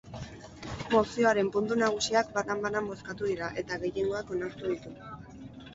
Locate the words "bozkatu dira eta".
2.95-3.79